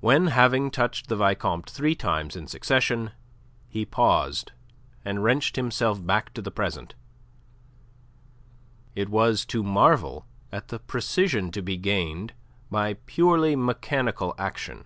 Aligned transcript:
When 0.00 0.26
having 0.26 0.70
touched 0.70 1.08
the 1.08 1.16
Vicomte 1.16 1.70
three 1.70 1.94
times 1.94 2.36
in 2.36 2.46
succession, 2.46 3.12
he 3.70 3.86
paused 3.86 4.52
and 5.02 5.24
wrenched 5.24 5.56
himself 5.56 6.04
back 6.04 6.34
to 6.34 6.42
the 6.42 6.50
present, 6.50 6.94
it 8.94 9.08
was 9.08 9.46
to 9.46 9.62
marvel 9.62 10.26
at 10.52 10.68
the 10.68 10.78
precision 10.78 11.50
to 11.52 11.62
be 11.62 11.78
gained 11.78 12.34
by 12.70 12.98
purely 13.06 13.56
mechanical 13.56 14.34
action. 14.36 14.84